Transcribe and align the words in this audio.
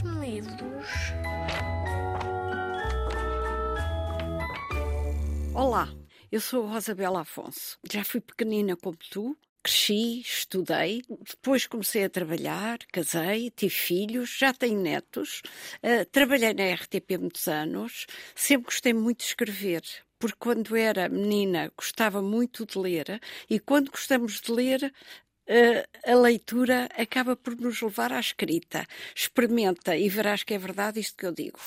Traz-me 0.00 0.26
livros. 0.26 0.86
Olá, 5.54 5.88
eu 6.32 6.40
sou 6.40 6.66
Rosabela 6.66 7.20
Afonso. 7.20 7.78
Já 7.90 8.04
fui 8.04 8.20
pequenina 8.20 8.76
como 8.76 8.96
tu, 8.96 9.36
cresci, 9.62 10.20
estudei, 10.20 11.02
depois 11.08 11.66
comecei 11.66 12.04
a 12.04 12.10
trabalhar, 12.10 12.78
casei, 12.92 13.50
tive 13.50 13.74
filhos, 13.74 14.36
já 14.38 14.54
tenho 14.54 14.80
netos, 14.80 15.42
uh, 15.82 16.04
trabalhei 16.10 16.54
na 16.54 16.74
RTP 16.74 17.18
muitos 17.18 17.46
anos, 17.46 18.06
sempre 18.34 18.66
gostei 18.66 18.94
muito 18.94 19.18
de 19.18 19.24
escrever. 19.26 19.82
Porque 20.18 20.36
quando 20.38 20.76
era 20.76 21.08
menina 21.08 21.72
gostava 21.76 22.20
muito 22.20 22.66
de 22.66 22.78
ler, 22.78 23.20
e 23.48 23.58
quando 23.58 23.90
gostamos 23.90 24.40
de 24.40 24.52
ler, 24.52 24.92
a 26.06 26.14
leitura 26.14 26.88
acaba 26.96 27.34
por 27.36 27.56
nos 27.56 27.82
levar 27.82 28.12
à 28.12 28.20
escrita. 28.20 28.86
Experimenta 29.14 29.96
e 29.96 30.08
verás 30.08 30.42
que 30.44 30.54
é 30.54 30.58
verdade 30.58 31.00
isto 31.00 31.16
que 31.16 31.26
eu 31.26 31.32
digo 31.32 31.58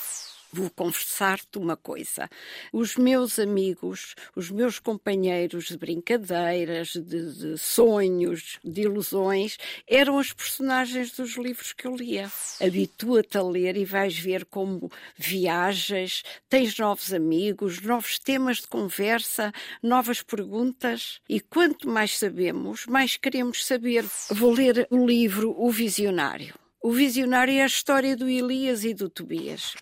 vou 0.54 0.70
confessar-te 0.70 1.58
uma 1.58 1.76
coisa. 1.76 2.30
Os 2.72 2.96
meus 2.96 3.38
amigos, 3.38 4.14
os 4.36 4.50
meus 4.50 4.78
companheiros 4.78 5.66
de 5.66 5.76
brincadeiras, 5.76 6.92
de, 6.92 7.34
de, 7.34 7.58
sonhos, 7.58 8.58
de 8.64 8.82
ilusões, 8.82 9.58
eram 9.86 10.16
os 10.16 10.32
personagens 10.32 11.10
dos 11.10 11.36
livros 11.36 11.72
que 11.72 11.86
eu 11.86 11.96
lia. 11.96 12.30
Habitua-te 12.60 13.36
a 13.36 13.42
ler 13.42 13.76
e 13.76 13.84
vais 13.84 14.16
ver 14.16 14.44
como 14.44 14.90
viajas, 15.16 16.22
tens 16.48 16.78
novos 16.78 17.12
amigos, 17.12 17.80
novos 17.80 18.18
temas 18.18 18.58
de 18.58 18.68
conversa, 18.68 19.52
novas 19.82 20.22
perguntas. 20.22 21.20
E 21.28 21.40
quanto 21.40 21.88
mais 21.88 22.16
sabemos, 22.16 22.86
mais 22.86 23.16
queremos 23.16 23.66
saber. 23.66 24.04
Vou 24.30 24.52
ler 24.52 24.86
o 24.90 25.04
livro 25.04 25.54
O 25.58 25.70
Visionário. 25.70 26.54
O 26.82 26.92
Visionário 26.92 27.54
é 27.54 27.62
a 27.62 27.66
história 27.66 28.14
do 28.14 28.28
Elias 28.28 28.84
e 28.84 28.92
do 28.92 29.08
Tobias. 29.08 29.74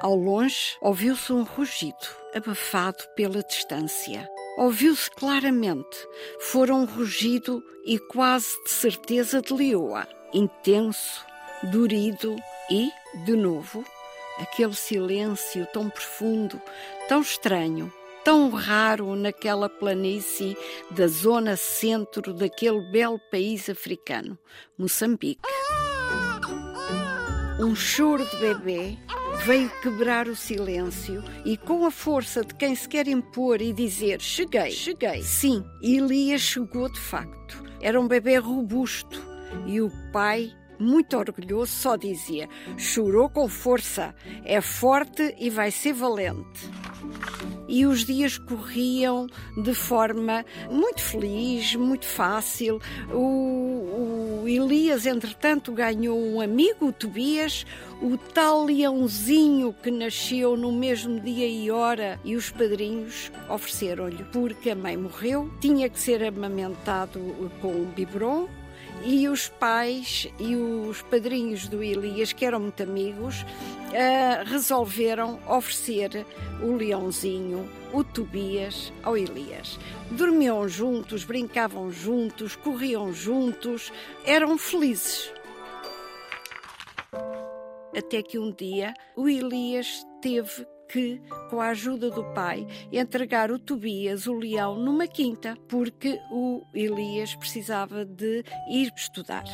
Ao 0.00 0.14
longe, 0.14 0.76
ouviu-se 0.80 1.32
um 1.32 1.42
rugido, 1.42 1.96
abafado 2.34 3.02
pela 3.14 3.42
distância. 3.42 4.28
Ouviu-se 4.58 5.10
claramente. 5.10 5.96
Fora 6.40 6.74
um 6.74 6.84
rugido 6.84 7.62
e 7.84 7.98
quase 7.98 8.62
de 8.64 8.70
certeza 8.70 9.42
de 9.42 9.52
leoa. 9.52 10.06
Intenso, 10.32 11.24
durido 11.62 12.36
e, 12.70 12.90
de 13.24 13.36
novo, 13.36 13.84
aquele 14.38 14.74
silêncio 14.74 15.66
tão 15.72 15.88
profundo, 15.90 16.60
tão 17.08 17.20
estranho, 17.20 17.92
tão 18.24 18.50
raro 18.50 19.14
naquela 19.14 19.68
planície 19.68 20.56
da 20.90 21.06
zona 21.06 21.56
centro 21.56 22.34
daquele 22.34 22.80
belo 22.90 23.20
país 23.30 23.68
africano, 23.70 24.38
Moçambique. 24.76 25.40
Um 27.66 27.74
choro 27.74 28.24
de 28.24 28.36
bebê 28.36 28.96
veio 29.44 29.68
quebrar 29.82 30.28
o 30.28 30.36
silêncio 30.36 31.20
e, 31.44 31.56
com 31.56 31.84
a 31.84 31.90
força 31.90 32.44
de 32.44 32.54
quem 32.54 32.76
se 32.76 32.88
quer 32.88 33.08
impor 33.08 33.60
e 33.60 33.72
dizer: 33.72 34.20
Cheguei, 34.20 34.70
cheguei. 34.70 35.20
Sim, 35.24 35.64
Elias 35.82 36.42
chegou 36.42 36.88
de 36.88 37.00
facto. 37.00 37.60
Era 37.80 38.00
um 38.00 38.06
bebê 38.06 38.36
robusto 38.38 39.20
e 39.66 39.80
o 39.80 39.90
pai, 40.12 40.52
muito 40.78 41.16
orgulhoso, 41.16 41.72
só 41.72 41.96
dizia: 41.96 42.48
Chorou 42.78 43.28
com 43.28 43.48
força, 43.48 44.14
é 44.44 44.60
forte 44.60 45.34
e 45.36 45.50
vai 45.50 45.72
ser 45.72 45.92
valente 45.92 46.70
e 47.68 47.84
os 47.86 48.04
dias 48.04 48.38
corriam 48.38 49.26
de 49.62 49.74
forma 49.74 50.44
muito 50.70 51.00
feliz, 51.00 51.74
muito 51.74 52.06
fácil. 52.06 52.80
O, 53.12 53.55
Elias, 54.48 55.06
entretanto, 55.06 55.72
ganhou 55.72 56.18
um 56.18 56.40
amigo, 56.40 56.86
o 56.86 56.92
Tobias, 56.92 57.66
o 58.00 58.16
tal 58.16 58.64
leãozinho 58.64 59.74
que 59.82 59.90
nasceu 59.90 60.56
no 60.56 60.72
mesmo 60.72 61.20
dia 61.20 61.46
e 61.46 61.70
hora, 61.70 62.20
e 62.24 62.36
os 62.36 62.50
padrinhos 62.50 63.30
ofereceram-lhe, 63.48 64.24
porque 64.24 64.70
a 64.70 64.76
mãe 64.76 64.96
morreu, 64.96 65.50
tinha 65.60 65.88
que 65.88 65.98
ser 65.98 66.22
amamentado 66.24 67.20
com 67.60 67.68
um 67.68 67.84
biberon 67.86 68.48
e 69.06 69.28
os 69.28 69.48
pais 69.48 70.28
e 70.40 70.56
os 70.56 71.00
padrinhos 71.02 71.68
do 71.68 71.80
Elias, 71.80 72.32
que 72.32 72.44
eram 72.44 72.58
muito 72.58 72.82
amigos, 72.82 73.42
uh, 73.42 74.44
resolveram 74.44 75.38
oferecer 75.46 76.26
o 76.60 76.72
leãozinho, 76.72 77.70
o 77.92 78.02
Tobias, 78.02 78.92
ao 79.04 79.16
Elias. 79.16 79.78
Dormiam 80.10 80.68
juntos, 80.68 81.24
brincavam 81.24 81.88
juntos, 81.92 82.56
corriam 82.56 83.12
juntos, 83.12 83.92
eram 84.24 84.58
felizes. 84.58 85.32
Até 87.96 88.22
que 88.22 88.40
um 88.40 88.50
dia 88.50 88.92
o 89.14 89.28
Elias 89.28 90.04
teve 90.20 90.66
que, 90.88 91.20
com 91.50 91.60
a 91.60 91.68
ajuda 91.68 92.10
do 92.10 92.24
pai, 92.32 92.66
entregar 92.92 93.50
o 93.50 93.58
Tobias, 93.58 94.26
o 94.26 94.34
leão, 94.34 94.76
numa 94.76 95.06
quinta, 95.06 95.56
porque 95.68 96.18
o 96.30 96.62
Elias 96.74 97.34
precisava 97.34 98.04
de 98.04 98.44
ir 98.70 98.92
estudar. 98.96 99.44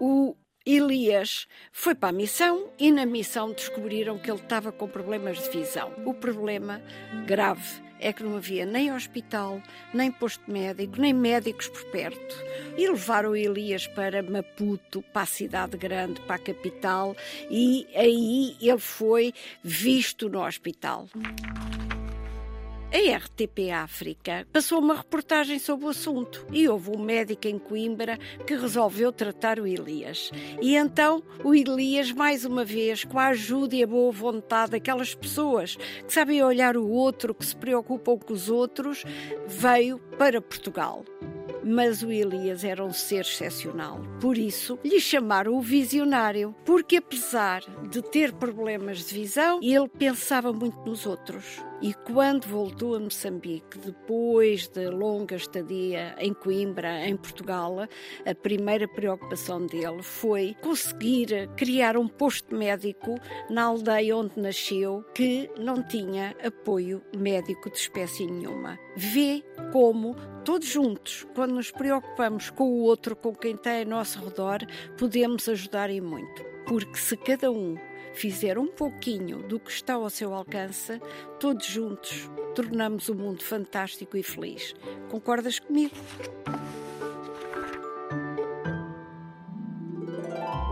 O 0.00 0.34
Elias 0.64 1.46
foi 1.72 1.94
para 1.94 2.08
a 2.08 2.12
missão 2.12 2.70
e 2.78 2.90
na 2.90 3.04
missão 3.04 3.52
descobriram 3.52 4.18
que 4.18 4.30
ele 4.30 4.40
estava 4.40 4.70
com 4.70 4.88
problemas 4.88 5.42
de 5.42 5.50
visão. 5.58 5.92
O 6.04 6.14
problema 6.14 6.82
grave 7.26 7.89
é 8.00 8.12
que 8.12 8.22
não 8.22 8.36
havia 8.36 8.64
nem 8.64 8.92
hospital, 8.92 9.62
nem 9.92 10.10
posto 10.10 10.50
médico, 10.50 11.00
nem 11.00 11.12
médicos 11.12 11.68
por 11.68 11.84
perto. 11.86 12.36
E 12.76 12.88
levaram 12.88 13.36
Elias 13.36 13.86
para 13.86 14.22
Maputo, 14.22 15.02
para 15.12 15.22
a 15.22 15.26
cidade 15.26 15.76
grande, 15.76 16.20
para 16.22 16.36
a 16.36 16.38
capital, 16.38 17.16
e 17.50 17.86
aí 17.94 18.56
ele 18.60 18.78
foi 18.78 19.34
visto 19.62 20.28
no 20.28 20.44
hospital. 20.44 21.06
A 22.92 23.16
RTP 23.16 23.70
África 23.70 24.44
passou 24.52 24.80
uma 24.80 24.96
reportagem 24.96 25.60
sobre 25.60 25.86
o 25.86 25.90
assunto 25.90 26.44
e 26.50 26.68
houve 26.68 26.90
um 26.90 26.98
médico 26.98 27.46
em 27.46 27.56
Coimbra 27.56 28.18
que 28.44 28.56
resolveu 28.56 29.12
tratar 29.12 29.60
o 29.60 29.66
Elias. 29.66 30.32
E 30.60 30.74
então 30.74 31.22
o 31.44 31.54
Elias, 31.54 32.10
mais 32.10 32.44
uma 32.44 32.64
vez, 32.64 33.04
com 33.04 33.16
a 33.16 33.28
ajuda 33.28 33.76
e 33.76 33.84
a 33.84 33.86
boa 33.86 34.10
vontade 34.10 34.72
daquelas 34.72 35.14
pessoas 35.14 35.76
que 35.76 36.12
sabem 36.12 36.42
olhar 36.42 36.76
o 36.76 36.88
outro, 36.88 37.32
que 37.32 37.46
se 37.46 37.54
preocupam 37.54 38.18
com 38.18 38.32
os 38.32 38.50
outros, 38.50 39.04
veio 39.46 40.00
para 40.18 40.40
Portugal 40.40 41.04
mas 41.62 42.02
o 42.02 42.10
Elias 42.10 42.64
era 42.64 42.82
um 42.82 42.90
ser 42.90 43.20
excepcional. 43.20 44.00
Por 44.18 44.38
isso, 44.38 44.78
lhe 44.82 44.98
chamaram 44.98 45.54
o 45.54 45.60
visionário, 45.60 46.54
porque 46.64 46.96
apesar 46.96 47.62
de 47.90 48.00
ter 48.00 48.32
problemas 48.32 49.04
de 49.04 49.14
visão, 49.14 49.60
ele 49.62 49.86
pensava 49.86 50.54
muito 50.54 50.78
nos 50.88 51.04
outros. 51.04 51.62
E 51.82 51.94
quando 51.94 52.46
voltou 52.46 52.94
a 52.94 53.00
Moçambique, 53.00 53.78
depois 53.78 54.68
de 54.68 54.86
longa 54.90 55.34
estadia 55.34 56.14
em 56.18 56.34
Coimbra, 56.34 57.08
em 57.08 57.16
Portugal, 57.16 57.88
a 58.26 58.34
primeira 58.34 58.86
preocupação 58.86 59.64
dele 59.64 60.02
foi 60.02 60.54
conseguir 60.60 61.48
criar 61.56 61.96
um 61.96 62.06
posto 62.06 62.54
médico 62.54 63.18
na 63.48 63.64
aldeia 63.64 64.14
onde 64.14 64.38
nasceu 64.38 65.02
que 65.14 65.50
não 65.58 65.82
tinha 65.82 66.36
apoio 66.44 67.02
médico 67.16 67.70
de 67.70 67.78
espécie 67.78 68.26
nenhuma. 68.26 68.78
Vê 68.94 69.42
como 69.72 70.14
todos 70.44 70.68
juntos, 70.68 71.26
quando 71.34 71.54
nos 71.54 71.70
preocupamos 71.70 72.50
com 72.50 72.64
o 72.64 72.82
outro, 72.82 73.16
com 73.16 73.34
quem 73.34 73.56
tem 73.56 73.84
ao 73.84 73.88
nosso 73.88 74.22
redor, 74.22 74.58
podemos 74.98 75.48
ajudar 75.48 75.88
e 75.88 76.00
muito. 76.02 76.44
Porque 76.66 76.98
se 76.98 77.16
cada 77.16 77.50
um 77.50 77.76
fizer 78.12 78.58
um 78.58 78.68
pouquinho 78.68 79.38
do 79.42 79.58
que 79.58 79.70
está 79.70 79.94
ao 79.94 80.10
seu 80.10 80.34
alcance, 80.34 81.00
todos 81.38 81.66
juntos 81.66 82.30
tornamos 82.54 83.08
o 83.08 83.14
mundo 83.14 83.42
fantástico 83.42 84.16
e 84.16 84.22
feliz. 84.22 84.74
Concordas 85.08 85.58
comigo? 85.58 85.94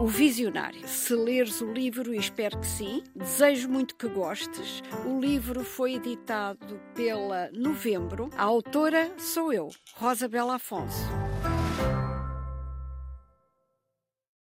O 0.01 0.07
Visionário. 0.07 0.87
Se 0.87 1.13
leres 1.13 1.61
o 1.61 1.73
livro, 1.73 2.15
e 2.15 2.19
espero 2.19 2.59
que 2.61 2.67
sim, 2.67 3.03
desejo 3.17 3.69
muito 3.69 3.97
que 3.97 4.09
gostes. 4.09 4.81
O 5.05 5.19
livro 5.19 5.65
foi 5.65 5.95
editado 5.95 6.81
pela 6.95 7.51
Novembro. 7.53 8.31
A 8.37 8.45
autora 8.45 9.11
sou 9.19 9.53
eu, 9.53 9.71
Rosa 9.95 10.29
Bela 10.29 10.55
Afonso. 10.55 11.28